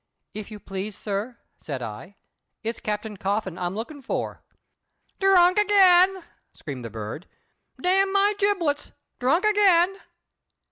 [0.33, 2.15] "If you please, sir," said I,
[2.63, 4.41] "it's Captain Coffin I'm looking for."
[5.19, 6.23] "Drunk again!"
[6.55, 7.27] screamed the bird.
[7.79, 9.97] "Damn my giblets, drunk again!"